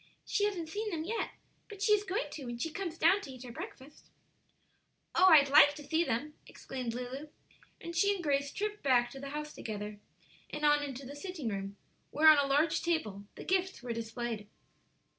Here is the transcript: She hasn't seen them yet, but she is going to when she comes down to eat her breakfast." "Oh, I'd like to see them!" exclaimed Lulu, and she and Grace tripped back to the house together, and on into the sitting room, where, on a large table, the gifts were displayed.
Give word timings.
She 0.25 0.45
hasn't 0.45 0.67
seen 0.69 0.89
them 0.89 1.03
yet, 1.03 1.29
but 1.69 1.79
she 1.79 1.91
is 1.93 2.03
going 2.03 2.31
to 2.31 2.45
when 2.45 2.57
she 2.57 2.71
comes 2.71 2.97
down 2.97 3.21
to 3.21 3.29
eat 3.31 3.43
her 3.43 3.51
breakfast." 3.51 4.09
"Oh, 5.13 5.25
I'd 5.27 5.49
like 5.51 5.75
to 5.75 5.83
see 5.83 6.03
them!" 6.03 6.33
exclaimed 6.47 6.95
Lulu, 6.95 7.27
and 7.79 7.95
she 7.95 8.11
and 8.15 8.23
Grace 8.23 8.51
tripped 8.51 8.81
back 8.81 9.11
to 9.11 9.19
the 9.19 9.29
house 9.29 9.53
together, 9.53 9.99
and 10.49 10.65
on 10.65 10.81
into 10.83 11.05
the 11.05 11.15
sitting 11.15 11.49
room, 11.49 11.77
where, 12.09 12.27
on 12.29 12.39
a 12.39 12.47
large 12.47 12.81
table, 12.81 13.25
the 13.35 13.43
gifts 13.43 13.83
were 13.83 13.93
displayed. 13.93 14.47